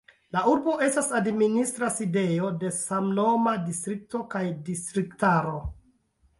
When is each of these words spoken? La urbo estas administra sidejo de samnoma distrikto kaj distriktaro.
La 0.35 0.41
urbo 0.51 0.73
estas 0.85 1.09
administra 1.19 1.89
sidejo 1.97 2.49
de 2.65 2.73
samnoma 2.79 3.55
distrikto 3.69 4.25
kaj 4.35 4.45
distriktaro. 4.73 5.57